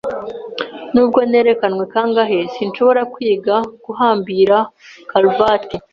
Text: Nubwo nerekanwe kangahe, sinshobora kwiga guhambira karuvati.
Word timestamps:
Nubwo 0.93 1.19
nerekanwe 1.29 1.83
kangahe, 1.93 2.39
sinshobora 2.53 3.01
kwiga 3.13 3.55
guhambira 3.85 4.57
karuvati. 5.09 5.75